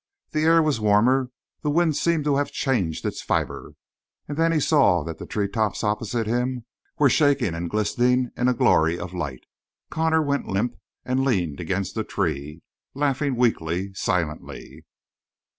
[0.31, 1.29] The air was warmer;
[1.61, 3.73] the wind seemed to have changed its fiber;
[4.27, 6.65] and then he saw that the treetops opposite him
[6.97, 9.45] were shaking and glistening in a glory of light.
[9.91, 10.75] Connor went limp
[11.05, 12.63] and leaned against a tree,
[12.95, 14.87] laughing weakly, silently.